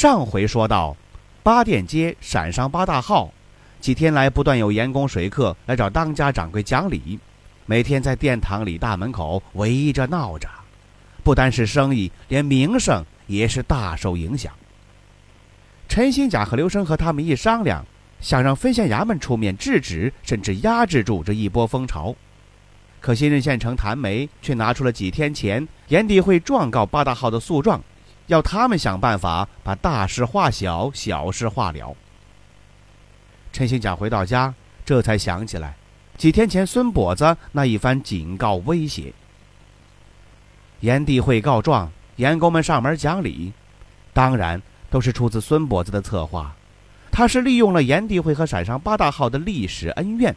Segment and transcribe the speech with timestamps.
[0.00, 0.96] 上回说到，
[1.42, 3.30] 八店街陕商八大号，
[3.80, 7.18] 几天来不断有盐工水客来找当家掌柜讲理，
[7.66, 10.48] 每天在殿堂里大门口围着闹着，
[11.22, 14.50] 不单是生意，连名声也是大受影响。
[15.86, 17.84] 陈兴甲和刘生和他们一商量，
[18.22, 22.16] 想让分县衙门出面制止，甚至压制住这一波风潮。
[23.00, 27.78] 可新任县城谭梅却拿出了几天前盐地会状告八大号的诉状。
[28.30, 31.96] 要他们想办法把大事化小，小事化了。
[33.52, 34.54] 陈兴甲回到家，
[34.84, 35.74] 这才想起来，
[36.16, 39.12] 几天前孙跛子那一番警告威胁。
[40.78, 43.52] 炎帝会告状，盐工们上门讲理，
[44.12, 46.54] 当然都是出自孙跛子的策划。
[47.10, 50.34] 他是利用了炎帝会和陕商八大号的历史恩怨，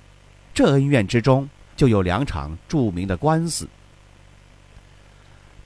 [0.52, 3.70] 这恩怨之中就有两场著名的官司。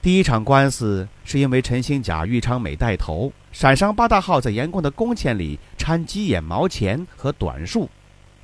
[0.00, 7.90] 第一场官司是因为陈兴甲、玉昌美带头，陕商八大号在盐工的工钱里掺鸡眼毛钱和短数，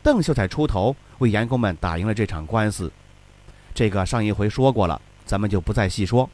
[0.03, 2.91] 邓秀才出头为盐工们打赢了这场官司。
[3.73, 6.29] 这个上一回说过了，咱们就不再细说。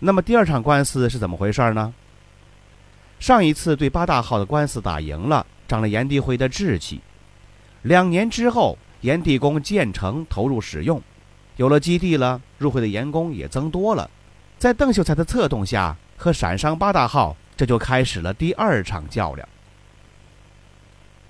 [0.00, 1.94] 那么第二场官司是怎么回事呢？
[3.20, 7.00] 上一次对八大号的官司打赢了，长了炎帝会的志气。
[7.82, 11.00] 两年之后，炎帝宫建成投入使用。
[11.56, 14.08] 有了基地了，入会的员工也增多了。
[14.58, 19.48] 在邓秀才的策动下，和陕商八大号这就开始了第二场较量。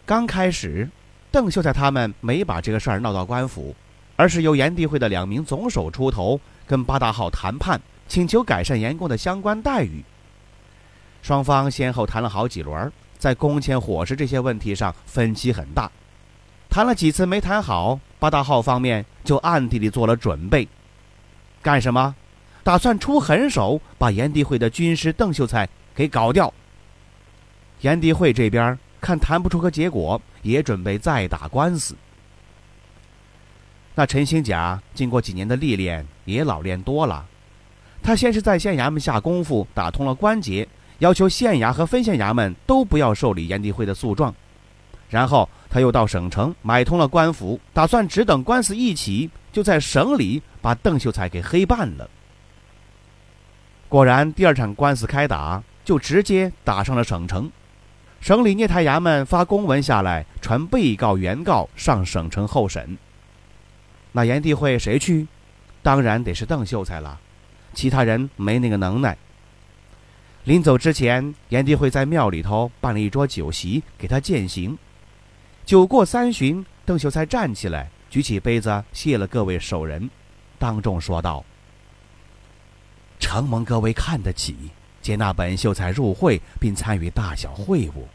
[0.04, 0.88] 刚开始，
[1.30, 3.74] 邓秀才他们没把这个事儿闹到官府，
[4.16, 10.04] 而是由盐地会的两名总手出头，跟八大号谈判，请求改善员工的相关待遇。
[11.22, 15.90] 双方先后谈了好几轮，在工钱、伙食这些问题上分歧很大。
[16.72, 20.66] 谈了几次没谈好，八大号方面就暗地里做了准备，
[21.60, 22.14] 干什么？
[22.62, 26.50] 打算出狠手把炎帝会的军师邓秀才给搞掉。
[27.82, 31.94] 炎帝会这边看谈不出个结果，也准备再打官司。
[33.94, 37.26] 那陈兴甲经过几年的历练，也老练多了。
[38.02, 40.66] 他先是在县衙门下功夫，打通了关节，
[41.00, 44.34] 要求县衙和分县衙门都不要受理炎帝会的诉状。
[45.10, 52.10] 然后他又到省城买通了官府，打算只等官司一起，就在省里把邓秀才给黑办了。
[53.88, 57.50] 果然，第二场官司开打，就直接打上了省城。
[58.20, 62.98] 省里聂台衙门发公文下来，传被告、原告上省城候审。
[64.12, 65.26] 那炎帝会谁去？
[65.82, 67.18] 当然得是邓秀才了，
[67.72, 69.16] 其他人没那个能耐。
[70.44, 74.76] 临走之前，炎帝会在庙里头办了一桌酒席，给他饯行。
[75.64, 80.10] 酒过三巡，邓秀才站起来，举起杯子，谢了各位手人，
[80.58, 81.44] 当众说道
[83.20, 84.70] ：“承蒙各位看得起，
[85.00, 88.08] 接纳本秀才入会，并参与大小会务。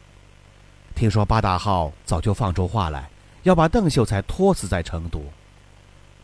[0.94, 3.10] 听说八大号早就放出话来，
[3.44, 5.24] 要把邓秀才拖死在成都。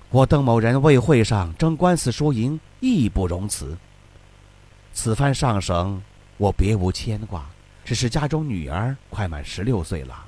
[0.09, 3.77] 我邓某人为会上争官司输赢，义不容辞。
[4.91, 5.99] 此番上省，
[6.37, 7.49] 我别无牵挂，
[7.85, 10.25] 只是家中女儿快满十六岁了。”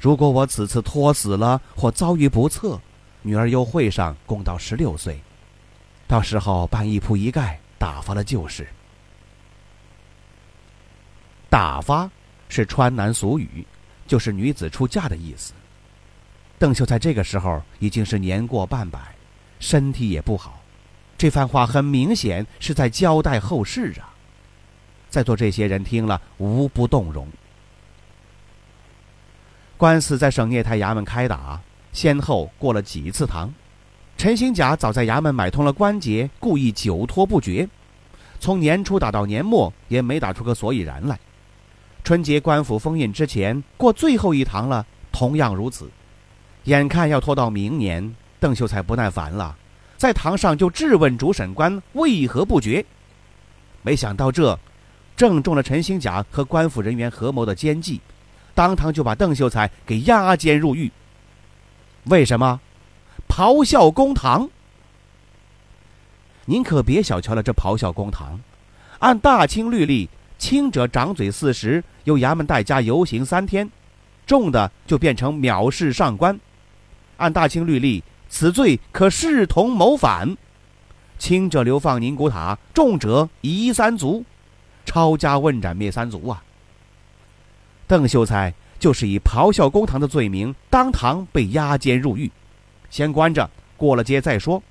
[0.00, 2.80] 如果我此次拖死了或遭遇不测，
[3.20, 5.20] 女儿又会上供到十六岁，
[6.08, 8.66] 到时候办一铺一盖打发了就是。
[11.50, 12.10] 打发
[12.48, 13.66] 是川南俗语，
[14.06, 15.52] 就是女子出嫁的意思。
[16.58, 18.98] 邓秀才这个时候已经是年过半百，
[19.58, 20.62] 身体也不好，
[21.18, 24.08] 这番话很明显是在交代后事啊。
[25.10, 27.28] 在座这些人听了无不动容。
[29.80, 31.58] 官司在省聂台衙门开打，
[31.90, 33.50] 先后过了几次堂。
[34.18, 37.66] 陈兴甲早在衙门买通了关节，故意久拖不决，
[38.38, 41.18] 从年初打到年末，也没打出个所以然来。
[42.04, 45.90] 春节官府封印之前，过最后一堂了，同样如此。
[46.64, 49.56] 眼看要拖到明年，邓秀才不耐烦了，
[49.96, 52.84] 在堂上就质问主审官为何不决。
[53.80, 54.58] 没想到这，
[55.16, 57.98] 正中了陈兴甲和官府人员合谋的奸计。
[58.60, 60.92] 当堂就把邓秀才给押监入狱。
[62.04, 62.60] 为什么？
[63.26, 64.50] 咆哮公堂。
[66.44, 68.38] 您可别小瞧了这咆哮公堂。
[68.98, 73.66] 按大清律例，轻者掌嘴四十，由衙门代家游行三天；
[74.26, 76.38] 重的就变成藐视上官。
[77.16, 80.36] 按大清律例，此罪可视同谋反。
[81.18, 84.22] 轻者流放宁古塔，重者夷三族，
[84.84, 86.44] 抄家问斩灭三族啊！
[87.90, 92.30] 邓秀才就是以咆哮公堂的罪名，当堂被押监入狱，
[92.88, 94.62] 先关着，过了街再说。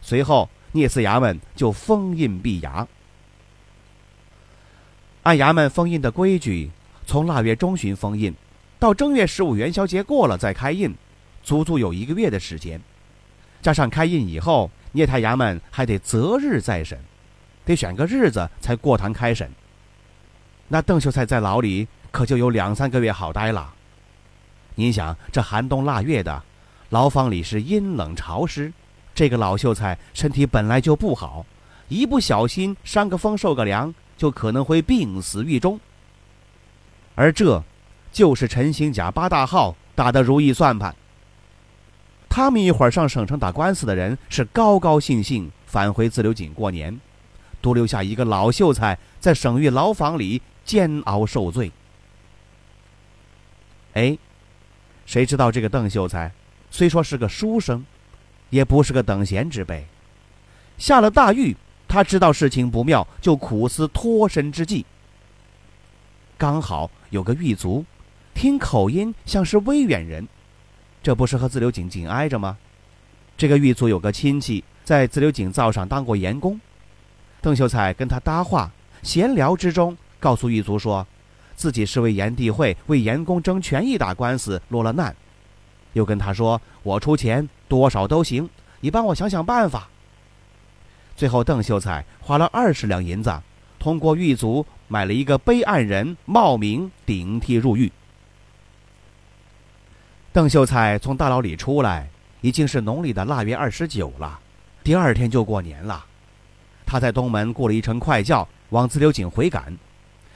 [0.00, 2.86] 随后聂四衙门就封印闭衙。
[5.24, 6.70] 按衙门封印的规矩，
[7.04, 8.32] 从腊月中旬封印，
[8.78, 10.94] 到正月十五元宵节过了再开印，
[11.42, 12.80] 足足有一个月的时间。
[13.60, 16.96] 加上开印以后，聂太衙门还得择日再审，
[17.64, 19.50] 得选个日子才过堂开审。
[20.68, 23.74] 那邓秀才在牢里可就有两三个月好待了。
[24.76, 26.40] 您想，这寒冬腊月的，
[26.90, 28.72] 牢房里是阴冷潮湿，
[29.12, 31.44] 这个老秀才身体本来就不好，
[31.88, 33.92] 一不小心伤个风受个凉。
[34.14, 35.80] 就可能会病死狱中，
[37.16, 37.60] 而这，
[38.12, 40.94] 就是陈兴甲八大号打的如意算盘。
[42.28, 47.00] 他们一会儿上省城打官司的人是高高兴兴返回自流井过年，
[47.60, 51.72] 独留下一个老秀才在省狱牢房里煎熬受罪。
[53.94, 54.16] 哎，
[55.06, 56.32] 谁知道这个邓秀才
[56.70, 57.84] 虽说是个书生，
[58.50, 59.86] 也不是个等闲之辈，
[60.78, 61.56] 下了大狱。
[61.88, 64.86] 他知道事情不妙，就苦思脱身之计。
[66.38, 67.84] 刚好有个狱卒，
[68.32, 70.26] 听口音像是威远人，
[71.02, 72.56] 这不是和自流井紧挨着吗？
[73.36, 76.58] 这个狱卒有个亲戚在自流井灶上当过盐工，
[77.42, 78.72] 邓秀才跟他搭话，
[79.02, 81.06] 闲聊之中告诉狱卒说，
[81.54, 85.14] 自己是为炎帝会为炎公争权益打官司落了难，
[85.92, 88.48] 又跟他说我出钱多少都行，
[88.80, 89.88] 你帮我想想办法。
[91.14, 93.32] 最后，邓秀才花了二十两银子，
[93.78, 97.92] 通过狱卒买了一个备案人冒名顶替入狱。
[100.32, 102.08] 邓秀才从大牢里出来，
[102.40, 104.40] 已经是农历的腊月二十九了，
[104.82, 106.04] 第二天就过年了。
[106.86, 109.76] 他在东门雇了一乘快轿往自流井回赶，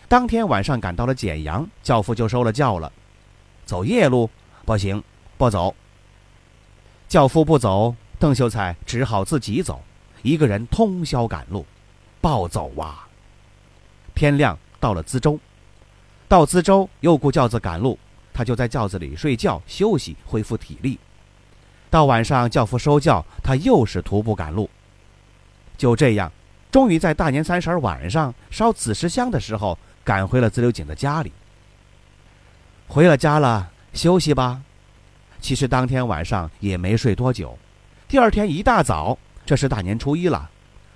[0.08, 2.92] 当天晚上赶到了简阳，教父就收了轿了。
[3.64, 4.30] 走夜路
[4.64, 5.02] 不行，
[5.36, 5.74] 不走。
[7.08, 9.82] 教夫不走，邓秀才只好自己走。
[10.22, 11.64] 一个人通宵赶路，
[12.20, 13.06] 暴走啊！
[14.14, 15.38] 天亮到了资州，
[16.26, 17.98] 到资州又雇轿子赶路，
[18.32, 20.98] 他就在轿子里睡觉休息，恢复体力。
[21.90, 24.68] 到晚上教夫收轿，他又是徒步赶路。
[25.76, 26.32] 就这样，
[26.70, 31.32] 终于在大年三十晚上烧子时香的时候，赶回了自流井的家里。
[32.86, 34.62] 回了家了，休息吧。
[35.40, 37.58] 其实当天晚上也没睡多久，
[38.06, 39.18] 第二天一大早。
[39.44, 40.48] 这是大年初一了，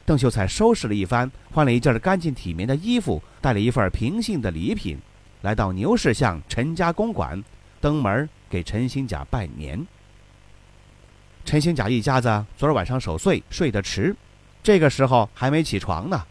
[0.04, 4.98] 邓秀才收拾了一番，换了一件干净体面的衣服，带了一份平信的礼品，
[5.42, 7.42] 来到牛市巷陈家公馆，
[7.80, 9.84] 登门给陈兴甲拜年。
[11.44, 14.14] 陈兴甲一家子昨儿晚上守岁，睡得迟，
[14.62, 16.24] 这个时候还没起床呢，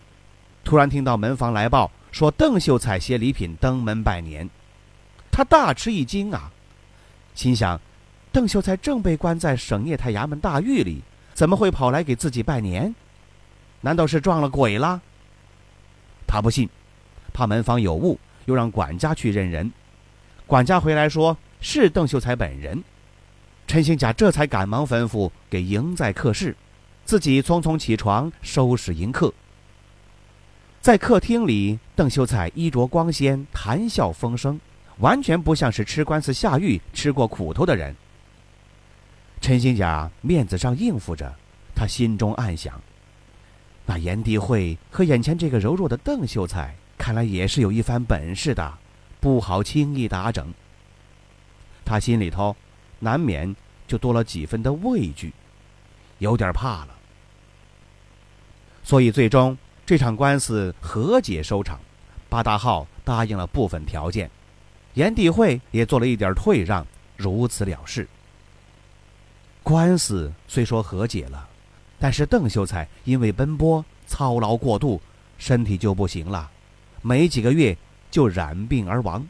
[0.63, 4.49] 突然听到门房来报说邓秀才携礼品登门拜年，
[5.31, 6.51] 他大吃一惊啊，
[7.35, 7.79] 心想，
[8.31, 11.01] 邓秀才正被关在省业太衙门大狱里。
[11.33, 12.93] 怎么会跑来给自己拜年？
[13.81, 15.01] 难道是撞了鬼了？
[16.27, 16.67] 他不信，
[17.31, 19.71] 怕门房有误，又让管家去认人。
[20.45, 22.83] 管家回来说是邓秀才本人。
[23.67, 26.55] 陈兴甲这才赶忙吩咐给迎在客室，
[27.05, 29.33] 自己匆匆起床收拾迎客。
[30.81, 34.59] 在客厅里，邓秀才衣着光鲜，谈笑风生，
[34.99, 37.93] 完全不像是吃官司下狱吃过苦头的人。
[39.41, 41.35] 陈新甲面子上应付着，
[41.75, 42.81] 他心中暗想：
[43.85, 48.77] 那严帝会和眼前这个柔弱的邓秀才，看来也是有一番本事的，
[49.19, 50.53] 不好轻易打整。
[51.83, 52.55] 他心里头
[52.99, 53.53] 难免
[53.85, 55.33] 就多了几分的畏惧，
[56.19, 56.95] 有点怕了。
[58.81, 59.57] 所以最终
[59.89, 61.79] 这场官司和解收场，
[62.29, 64.29] 八大号答应了部分条件，
[64.93, 66.85] 严帝会也做了一点退让，
[67.17, 68.07] 如此了事。
[69.63, 71.49] 官司虽说和解了，
[71.97, 75.01] 但是邓秀才因为奔波操劳过度，
[75.39, 76.47] 身体就不行了，
[77.01, 77.75] 没几个月
[78.11, 79.25] 就染病而亡。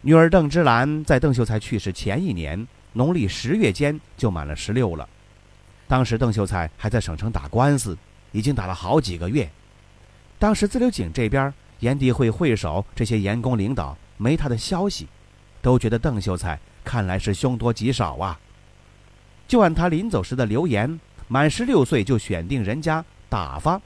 [0.00, 5.08] 女儿邓芝兰在邓秀才去世前一年农历十月间就满了十六了，
[5.86, 7.96] 当时邓秀才还在省城打官司，
[8.32, 9.48] 已经打了好几个月。
[10.38, 15.06] 当时自流井这边盐地会会首这些盐工领导没他的消息，
[15.60, 16.58] 都觉得邓秀才。
[16.84, 18.40] 看来是凶多吉少啊！
[19.46, 20.98] 就按他临走时的留言，
[21.28, 23.80] 满十六岁就选定人家打发。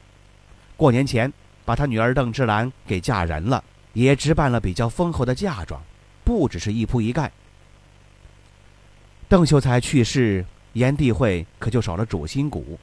[0.79, 1.31] 过年前，
[1.67, 3.63] 把他女儿邓芝兰给嫁人了，
[3.93, 5.79] 也置办了比较丰厚的嫁妆，
[6.25, 7.31] 不只是一铺一盖。
[9.29, 12.79] 邓秀才去世，炎帝会可就少了主心骨，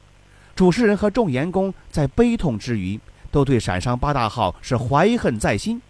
[0.54, 2.98] 主持人和众盐工在悲痛之余，
[3.30, 5.80] 都对陕商八大号是怀恨在心，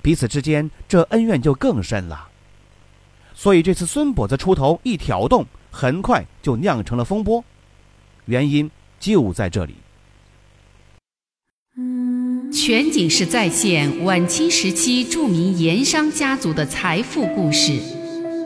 [0.00, 2.28] 彼此之间这恩怨就更深了。
[3.34, 7.44] 所以这次孙跛子出头一挑动，很快就酿成了风波，
[8.24, 9.74] 原因就在这里。
[12.52, 17.78] 全景式再现晚清时期著名盐商家族的财富故事，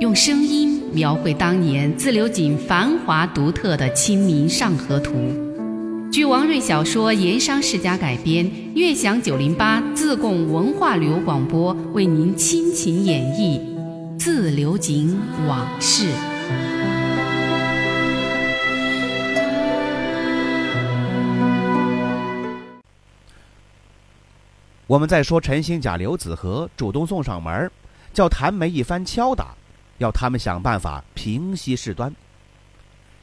[0.00, 5.12] 用声音描绘当年自流井繁华独特的《清明上河图》。
[6.14, 13.59] 据王瑞小说《盐商世家》改编，悦享九零八自贡文化旅游广播为您倾情演绎
[14.16, 16.06] 《自流井往事》。
[24.87, 27.68] 我们再说陈兴甲、刘子和主动送上门，
[28.12, 29.56] 叫谭梅一番敲打，
[29.99, 32.14] 要他们想办法平息事端。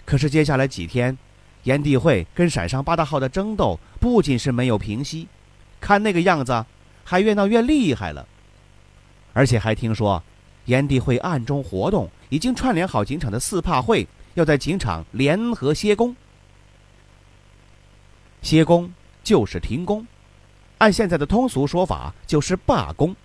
[0.03, 1.17] 可是接下来几天，
[1.63, 5.27] 炎帝会跟陕商八大号的争斗不仅是没有平息，
[5.79, 6.65] 看那个样子，
[7.03, 8.27] 还越闹越厉害了。
[9.33, 10.21] 而且还听说，
[10.65, 16.15] 炎帝会暗中活动，已经串联好警场的四怕会，要在警场联合歇工。
[18.41, 18.91] 歇工
[19.23, 20.05] 就是停工。
[20.79, 23.15] 按现在的通俗说法，就是罢工。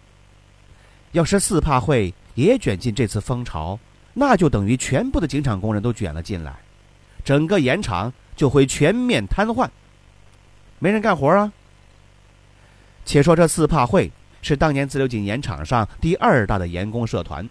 [1.12, 3.78] 要是四怕会也卷进这次风潮，
[4.12, 6.54] 那就等于全部的警场工人都卷了进来，
[7.24, 9.68] 整个盐场就会全面瘫痪，
[10.78, 11.52] 没人干活啊。
[13.04, 14.12] 且说这四怕会
[14.42, 17.48] 是当年自流井盐场上第二大的盐工社团，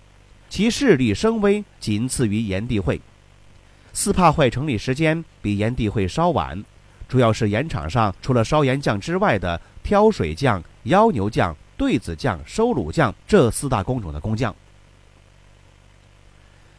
[0.49, 3.01] 其势力声威仅次于盐地会。
[3.91, 6.63] 四怕会成立时间比盐地会稍晚，
[7.09, 9.59] 主要是盐场上除了烧盐匠之外的。
[9.85, 14.55] 挑水匠、腰牛匠、对子匠、收卤匠这四大工种的工匠。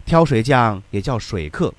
[0.04, 1.72] 挑水匠也叫水客，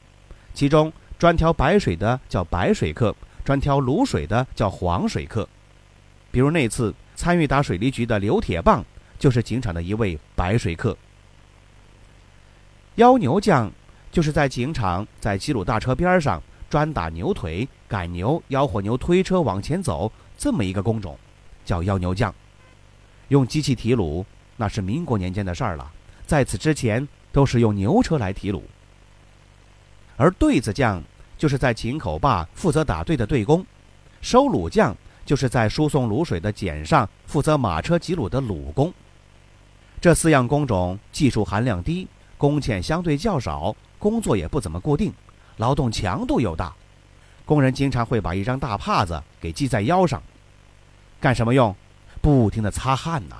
[0.53, 5.47] 其中专挑白水的叫白水客，专挑卤水的叫黄水客。
[6.29, 8.83] 比如那次参与打水利局的刘铁棒，
[9.17, 10.95] 就是警场的一位白水客。
[12.95, 13.71] 腰牛匠
[14.11, 20.11] 就是在警场在吉鲁大车边上专打牛腿、赶牛、吆喝牛推车往前走。
[20.37, 21.17] 这么一个工种，
[21.65, 22.33] 叫腰牛匠，
[23.29, 24.23] 用机器提卤，
[24.55, 25.91] 那是民国年间的事儿了。
[26.27, 28.61] 在此之前，都是用牛车来提卤。
[30.17, 31.01] 而对子匠，
[31.37, 33.61] 就是在井口坝负责打队的队工；
[34.19, 34.95] 收卤匠，
[35.25, 38.91] 就是在输送卤水的碱上负责马车挤卤的卤工。
[40.01, 42.07] 这四样工种技术含量低，
[42.37, 45.13] 工钱相对较少，工作也不怎么固定，
[45.57, 46.73] 劳动强度又大。
[47.45, 50.21] 工人经常会把一张大帕子给系在腰上，
[51.19, 51.75] 干什么用？
[52.21, 53.37] 不停的擦汗呐。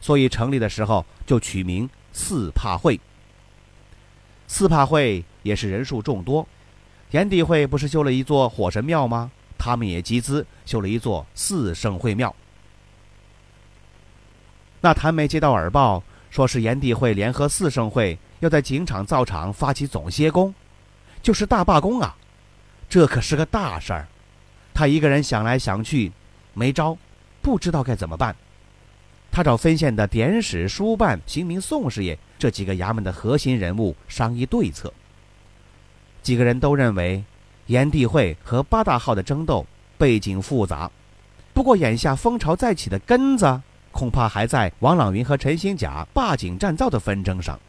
[0.00, 3.00] 所以成立的时候就取名四帕会。
[4.46, 6.46] 四怕会也是人数众多，
[7.10, 9.30] 炎帝会不是修了一座火神庙吗？
[9.58, 12.34] 他们也集资修了一座四圣会庙。
[14.80, 20.54] 那谭梅接到耳报，说是炎帝会联合四圣会要在警场造厂发起总歇工，
[21.22, 22.16] 就是大罢工啊。
[22.88, 24.06] 这可是个大事儿，
[24.72, 26.12] 他一个人想来想去，
[26.54, 26.96] 没招，
[27.42, 28.36] 不知道该怎么办。
[29.36, 34.90] 他找分县的典史、书办、刑名、宋师爷这几个衙门的核心人物商议对策。
[36.22, 37.22] 几个人都认为，
[37.66, 39.66] 炎帝会和八大号的争斗
[39.98, 40.90] 背景复杂，
[41.52, 43.60] 不过眼下风潮再起的根子，
[43.92, 47.60] 恐怕还在王朗云和陈兴甲罢警占灶的纷争上。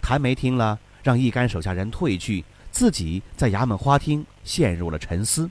[0.00, 2.44] 谭梅听了，让一干手下人退去。
[2.70, 5.50] 自己在衙门花厅陷入了沉思。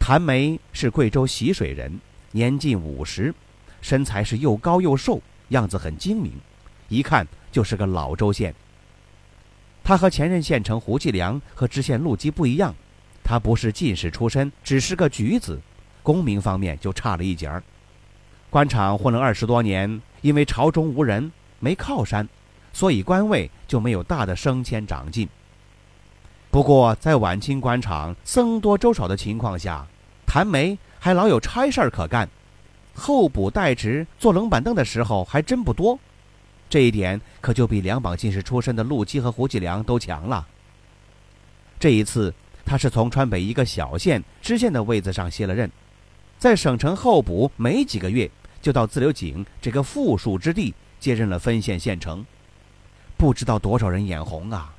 [0.00, 2.00] 谭梅是贵州习水人，
[2.32, 3.34] 年近五十，
[3.80, 6.32] 身材是又高又瘦，样子很精明，
[6.88, 8.54] 一看就是个老州县。
[9.82, 12.74] 他和前任县城胡继良和知县陆基不一样，
[13.24, 15.60] 他不是进士出身，只是个举子，
[16.02, 17.62] 功名方面就差了一截儿。
[18.48, 22.28] 官场混了二十多年，因为朝中无人，没靠山。
[22.72, 25.28] 所以官位就没有大的升迁长进。
[26.52, 29.84] 不过在晚清官场僧多粥少的情况下，
[30.24, 32.28] 谭梅还老有差事儿可干，
[32.94, 35.98] 候补代职坐冷板凳的时候还真不多。
[36.68, 40.46] 这一点可就比两榜进士出身的陆基和胡继良都强了。
[41.78, 42.32] 这一次，
[42.66, 45.68] 他是从川北一个小县知县的位子上卸了任，
[46.38, 48.30] 在省城候补没几个月，
[48.60, 52.24] 就到自流井这个富庶之地接任了分县县城。
[53.16, 54.74] 不知道多少人眼红啊！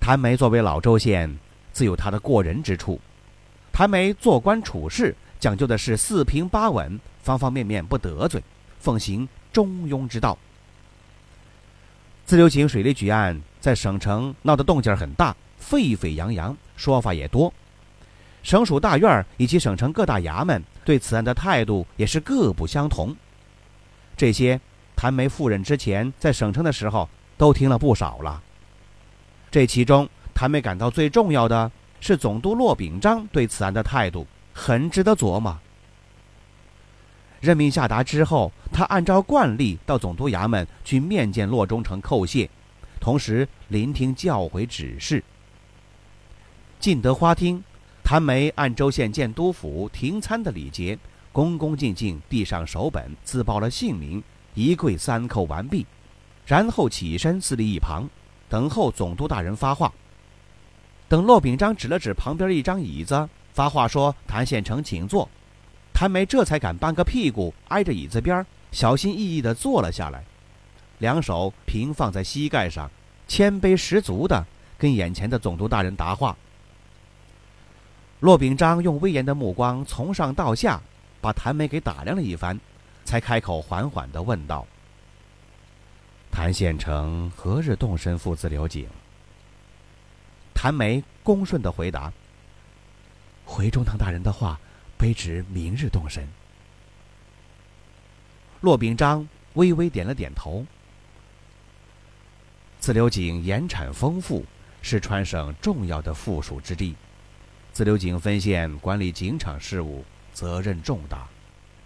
[0.00, 1.36] 谭梅作为老州县，
[1.72, 3.00] 自有他的过人之处。
[3.74, 8.40] 谭梅做官处事讲究的是四平八稳，方方面面不得罪，
[8.78, 10.38] 奉行中庸之道。
[12.24, 17.52] 自流井水利局案在省城闹得动静很大，沸沸扬扬，说法也多。
[18.44, 23.16] 省属大院以及省城各大衙门对此案的态度也是各不相同。
[24.16, 24.60] 这些
[24.94, 28.40] 谭梅赴任之前在省城的时候都听了不少了。
[29.50, 31.68] 这其中，谭梅感到最重要的
[32.06, 35.58] 是总督骆秉章对此案的态度，很值得琢磨。
[37.40, 42.50] 任命下达之后，他按照惯例到总督衙门去面见骆中丞叩谢，
[43.00, 45.24] 同时聆听教诲指示。
[46.78, 47.64] 进得花厅，
[48.02, 50.98] 谭梅按州县见督府停餐的礼节，
[51.32, 55.86] 恭恭敬敬递上手本，自报了姓名，一跪三叩完毕，
[56.44, 58.06] 然后起身自立一旁，
[58.50, 59.90] 等候总督大人发话。
[61.08, 65.28] 等骆秉章指了指旁边一张椅子，发话说：“谭县丞，请坐。”
[65.92, 70.24] 谭梅这才敢半个屁股挨着椅子边，小心翼翼地坐了下来，
[70.98, 72.90] 两手平放在膝盖上，
[73.28, 74.44] 谦卑十足地
[74.76, 76.36] 跟眼前的总督大人答话。
[78.18, 80.80] 骆秉章用威严的目光从上到下
[81.20, 82.58] 把谭梅给打量了一番，
[83.04, 84.66] 才开口缓缓地问道
[86.32, 88.88] ：“谭县丞何日动身赴自流井？”
[90.64, 92.10] 谭梅恭顺的回答
[93.44, 94.58] ：“回中堂大人的话。”
[94.98, 96.26] 卑职明日动身。
[98.62, 100.64] 骆秉章微微点了点头。
[102.80, 104.46] 自流井盐产丰富，
[104.80, 106.94] 是川省重要的附属之地。
[107.74, 110.02] 自流井分县管理井场事务，
[110.32, 111.28] 责任重大，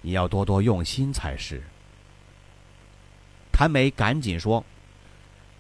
[0.03, 1.61] 你要多多用心才是。
[3.51, 4.65] 谭梅赶紧说：“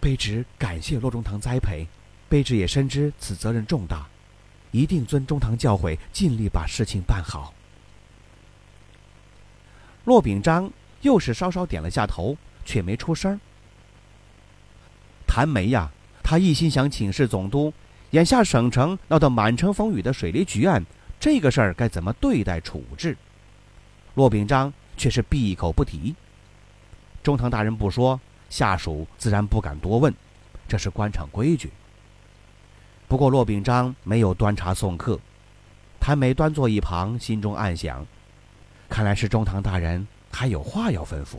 [0.01, 1.85] 卑职感谢骆中堂栽培，
[2.31, 4.07] 卑职也深知此责任重大。”
[4.71, 7.55] 一定遵中堂教诲，尽力把事情办好。
[10.05, 12.37] 骆秉章又是稍稍点了下头，
[12.67, 13.41] 却没出声。
[15.27, 15.91] 谭梅呀，
[16.23, 17.73] 他一心想请示总督，
[18.11, 20.85] 眼下省城闹得满城风雨的水利局案，
[21.19, 23.17] 这个事儿该怎么对待处置？
[24.17, 26.15] 骆秉章却是闭口不提。
[27.23, 30.15] 中堂大人不说，下属自然不敢多问，
[30.69, 31.71] 这是官场规矩。
[33.09, 35.19] 不过骆秉章没有端茶送客，
[35.99, 38.07] 谭梅端坐一旁，心中暗想：
[38.87, 41.39] 看来是中堂大人还有话要吩咐。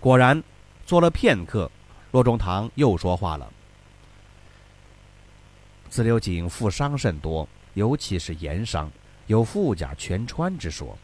[0.00, 0.42] 果然，
[0.84, 1.70] 坐了片刻，
[2.10, 3.52] 骆中堂又说话了
[5.88, 8.90] ：“自流井富商甚多，尤其是盐商，
[9.28, 10.98] 有富甲全川之说。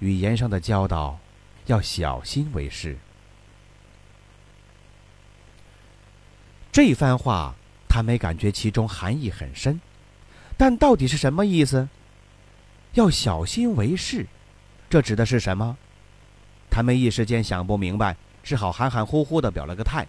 [0.00, 1.18] 与盐商的交道，
[1.64, 2.94] 要小心为是。”
[6.70, 7.54] 这番话。
[7.92, 9.78] 他没感觉其中含义很深，
[10.56, 11.86] 但到底是什么意思？
[12.94, 14.26] 要小心为是，
[14.88, 15.76] 这指的是什么？
[16.70, 20.06] 他们一时间想不明白，只好含含糊糊的表了个态。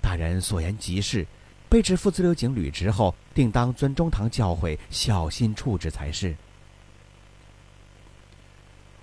[0.00, 1.26] 大人所言极是，
[1.68, 6.34] 卑职赴自流井履职后，定当遵中堂教诲，小心处置才是。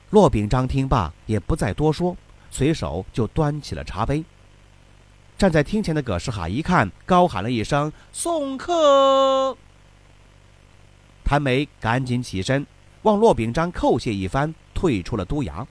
[0.10, 2.17] 骆秉章听罢，也不再多说，
[2.50, 4.24] 随手就端起了茶杯。
[5.38, 9.58] 站在厅前的葛世海一看，高喊了一声：“送客！”
[11.26, 12.65] 谭梅赶紧起身，
[13.04, 15.65] 望骆秉章叩谢一番，退出了都衙。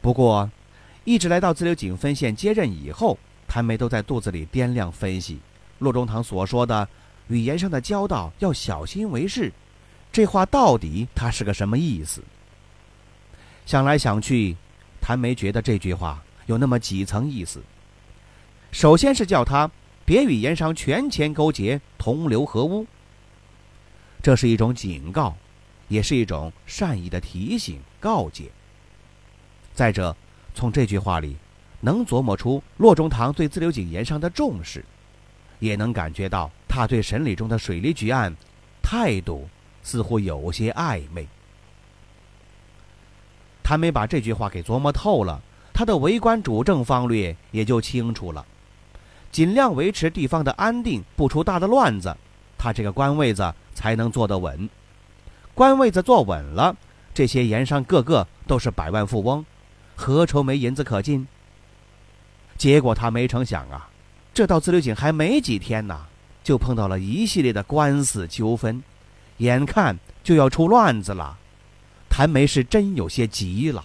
[0.00, 0.50] 不过，
[1.04, 5.38] 一直来到自流井分县接任以后，谭梅都在肚子里掂量分析，
[5.80, 6.88] 骆中堂所说的
[7.28, 9.52] “语言上的交道要小心为是”，
[10.10, 12.22] 这话到底他是个什么意思？
[13.66, 14.56] 想来想去，
[14.98, 16.23] 谭梅觉得这句话。
[16.46, 17.62] 有那么几层意思。
[18.72, 19.70] 首先是叫他
[20.04, 22.86] 别与盐商权钱勾结，同流合污。
[24.22, 25.36] 这是一种警告，
[25.88, 28.50] 也是一种善意的提醒告诫。
[29.74, 30.16] 再者，
[30.54, 31.36] 从这句话里，
[31.80, 34.84] 能琢磨出骆中堂对自流井盐商的重视，
[35.58, 38.34] 也能感觉到他对审理中的水利局案
[38.82, 39.48] 态度
[39.82, 41.26] 似乎有些暧昧。
[43.62, 45.40] 他没把这句话给琢磨透了。
[45.74, 48.46] 他的为官主政方略也就清楚了，
[49.32, 52.16] 尽量维持地方的安定，不出大的乱子，
[52.56, 54.70] 他这个官位子才能坐得稳。
[55.52, 56.76] 官位子坐稳了，
[57.12, 59.44] 这些盐商个个都是百万富翁，
[59.96, 61.26] 何愁没银子可进？
[62.56, 63.90] 结果他没成想啊，
[64.32, 66.06] 这到自流井还没几天呢，
[66.44, 68.80] 就碰到了一系列的官司纠纷，
[69.38, 71.36] 眼看就要出乱子了，
[72.08, 73.84] 谭梅是真有些急了。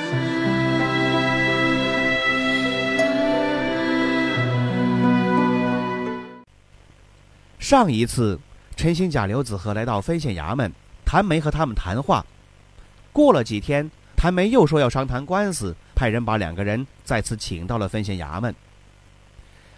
[7.71, 8.37] 上一次，
[8.75, 10.69] 陈兴甲、刘子和来到分县衙门，
[11.05, 12.25] 谭梅和他们谈话。
[13.13, 18.53] 过了几天，谭梅又说要商谈官司，派人把两个人再次请到了分县衙门。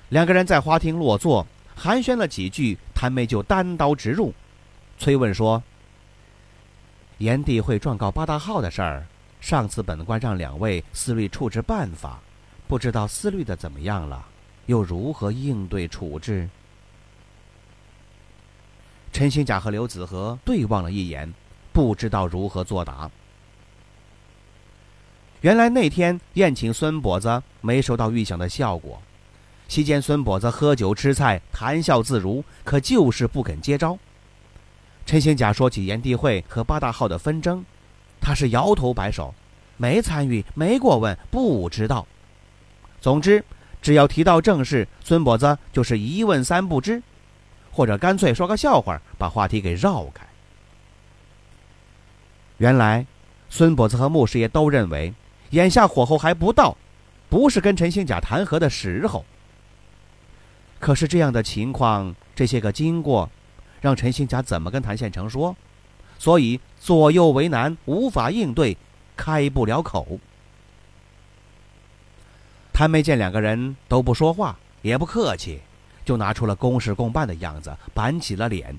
[0.09, 4.33] 两个人在花厅落座，寒暄了几句，谭梅就单刀直入，
[4.97, 5.61] 催问说
[7.19, 9.05] ：“炎帝会状告八大号的事儿，
[9.39, 12.19] 上次本官让两位思虑处置办法，
[12.67, 14.25] 不知道思虑的怎么样了，
[14.65, 16.49] 又如何应对处置？”
[19.13, 21.31] 陈兴甲和刘子和对望了一眼，
[21.71, 23.09] 不知道如何作答。
[25.41, 28.99] 原来那天宴请孙跛子没收到预想的效果，
[29.67, 33.95] 期间孙跛子喝酒吃菜，谈笑自如，可就是不肯接招。
[35.05, 37.63] 陈兴甲说起炎帝会和八大号的纷争，
[38.19, 39.35] 他是摇头摆手，
[39.77, 42.07] 没参与，没过问，不知道。
[42.99, 43.45] 总之，
[43.79, 47.03] 只要提到正事，孙跛子就是一问三不知。
[47.73, 50.23] 或者干脆说个笑话，把话题给绕开。
[52.57, 53.05] 原来，
[53.49, 55.11] 孙跛子和穆师爷都认为，
[55.49, 56.77] 眼下火候还不到，
[57.29, 59.25] 不是跟陈兴甲谈和的时候。
[60.79, 63.29] 可是这样的情况，这些个经过，
[63.81, 65.55] 让陈兴甲怎么跟谭县城说？
[66.19, 68.77] 所以左右为难，无法应对，
[69.17, 70.19] 开不了口。
[72.71, 75.59] 谭梅见两个人都不说话，也不客气。
[76.05, 78.77] 就拿出了公事公办的样子，板起了脸。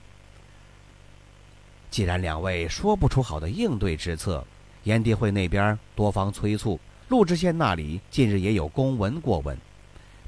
[1.90, 4.44] 既然两位说不出好的应对之策，
[4.82, 9.56] 炎帝会那边多方催促，陆知县那里近日也有公文过问，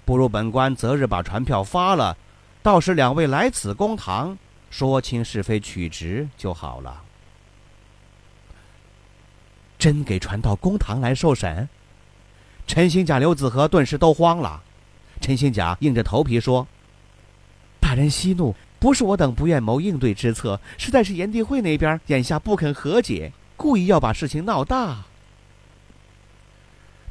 [0.04, 2.16] 不如本官择日把传票发了，
[2.62, 4.38] 到时两位来此公堂，
[4.70, 7.02] 说清是非曲直就好了。
[9.76, 11.68] 真给传到公堂来受审？
[12.66, 14.62] 陈兴甲、刘子和顿时都慌了。
[15.20, 16.66] 陈兴甲硬着头皮说。
[17.86, 25.04] 大人息怒，不是我等不愿谋应对之策，实在是炎帝会那边眼下不肯和解，故意要把事情闹大。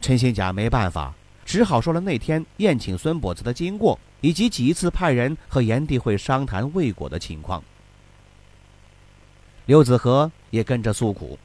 [0.01, 1.13] 陈新甲没办法，
[1.45, 7.63] 只好说了那天宴请孙跛子的经过，以及几次派人和炎帝会商谈未果的情况。
[9.67, 11.39] 刘子和也跟着诉苦：“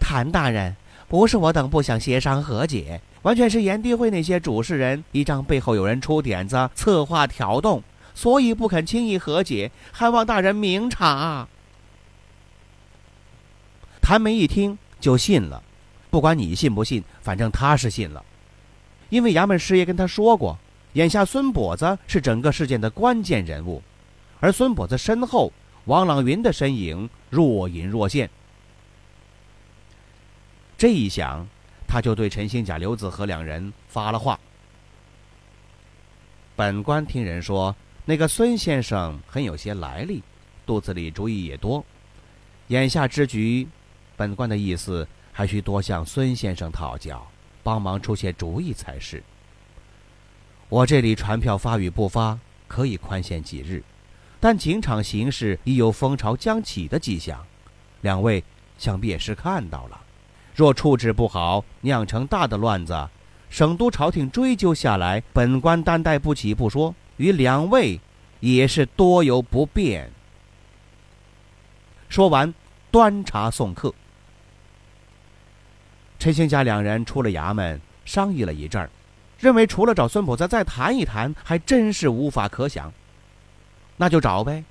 [0.00, 0.74] 谭大人，
[1.06, 7.80] 不是我等不想协商和解，完全是炎帝会那些主事人依仗背后有人出点子，策划挑动。”
[8.14, 11.48] 所以不肯轻易和解，还望大人明察。
[14.02, 15.62] 谭梅一听就信了，
[16.10, 18.24] 不管你信不信，反正他是信了，
[19.08, 20.58] 因为衙门师爷跟他说过，
[20.94, 23.80] 眼下孙跛子是整个事件的关键人物，
[24.40, 25.52] 而孙跛子身后
[25.84, 28.28] 王朗云的身影若隐若现。
[30.76, 31.46] 这一想，
[31.86, 34.40] 他就对陈兴甲、刘子和两人发了话
[36.56, 37.74] ：“本官听人说。”
[38.10, 40.20] 那个孙先生很有些来历，
[40.66, 41.84] 肚子里主意也多。
[42.66, 43.68] 眼下之局，
[44.16, 47.24] 本官的意思还需多向孙先生讨教，
[47.62, 49.22] 帮忙出些主意才是。
[50.68, 53.80] 我这里传票发与不发，可以宽限几日，
[54.40, 57.40] 但警场形势已有风潮将起的迹象，
[58.00, 58.42] 两位
[58.76, 60.00] 想必也是看到了。
[60.52, 63.08] 若处置不好，酿成大的乱子，
[63.50, 66.92] 省都朝廷追究下来，本官担待不起不说。
[67.20, 68.00] 与两位
[68.40, 70.10] 也是多有不便。
[72.08, 72.52] 说完，
[72.90, 73.94] 端茶送客。
[76.18, 78.88] 陈兴家两人出了衙门，商议了一阵儿，
[79.38, 82.90] 认为除了找孙跛子再谈一谈，还真是无法可想。
[83.98, 84.64] 那就找呗。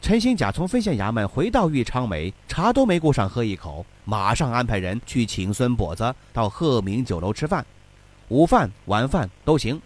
[0.00, 7.66] 陈兴甲从分县衙门回到玉昌梅，茶都没顾上喝一口，马上安排人去请孙跛子到鹤鸣酒楼吃饭，
[8.28, 9.82] 午饭、晚饭都行。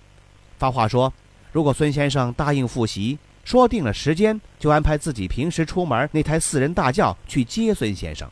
[0.58, 1.12] 发话说，
[1.52, 8.28] 如果孙先生答应复习，说定了时间，就安排自己平时出门那台四人大轿去接孙先生。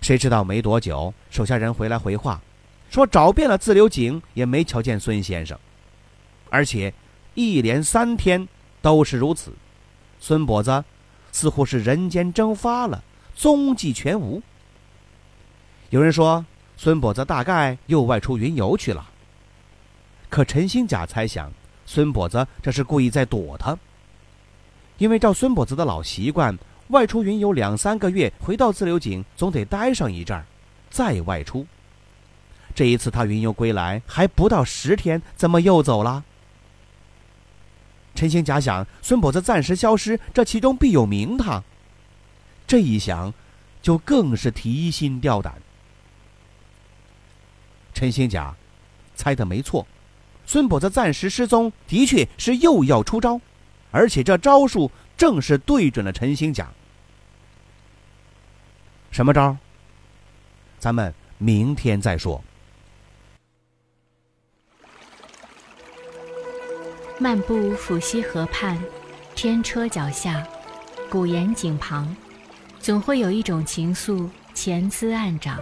[0.00, 2.40] 谁知道没多久，手下人回来回话，
[2.90, 5.58] 说找遍了自流井，也没瞧见孙先生，
[6.50, 6.92] 而且
[7.34, 8.46] 一连三天
[8.80, 9.52] 都是如此。
[10.20, 10.84] 孙跛子
[11.30, 13.02] 似乎是人间蒸发了，
[13.34, 14.42] 踪迹全无。
[15.90, 16.44] 有人说，
[16.76, 19.08] 孙跛子大概又外出云游去了。
[20.32, 21.52] 可陈兴甲猜想，
[21.84, 23.76] 孙跛子这是故意在躲他。
[24.96, 30.46] 因为照孙跛子的老习惯，外出云游两三个月，回到自流井总得待上一阵儿，
[30.88, 31.66] 再外出。
[32.74, 36.24] 这一次他云游归来还不到十天，怎么又走了？
[38.14, 41.62] 陈兴甲想，孙跛子暂时消失，这其中必有名堂。
[42.66, 43.34] 这一想，
[43.82, 45.60] 就更是提心吊胆。
[47.92, 48.54] 陈兴甲
[49.14, 49.86] 猜的没错，
[50.52, 53.40] 孙跛子暂时失踪，的确是又要出招，
[53.90, 56.70] 而且这招数正是对准了陈兴甲。
[59.10, 59.56] 什么招？
[60.78, 62.38] 咱们明天再说。
[67.18, 68.78] 漫步抚溪河畔，
[69.34, 70.46] 天车脚下，
[71.08, 72.14] 古岩井旁，
[72.78, 75.58] 总会有一种情愫潜滋暗长。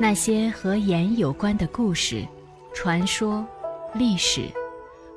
[0.00, 2.26] 那些和盐有关的故事、
[2.74, 3.46] 传说、
[3.96, 4.48] 历史，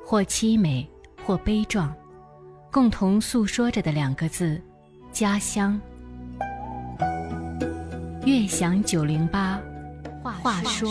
[0.06, 0.88] 或凄美，
[1.26, 1.92] 或悲壮，
[2.70, 4.62] 共同诉说着的两个字：
[5.10, 5.80] 家乡。
[8.24, 9.60] 悦享九零八，
[10.22, 10.88] 话说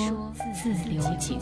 [0.53, 1.39] 自流井。